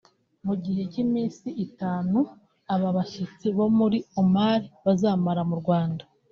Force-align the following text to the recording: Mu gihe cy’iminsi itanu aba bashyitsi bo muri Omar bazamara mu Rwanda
Mu 0.45 0.53
gihe 0.63 0.81
cy’iminsi 0.91 1.47
itanu 1.65 2.19
aba 2.73 2.89
bashyitsi 2.97 3.47
bo 3.57 3.65
muri 3.77 3.97
Omar 4.21 4.59
bazamara 4.85 5.41
mu 5.49 5.55
Rwanda 5.61 6.03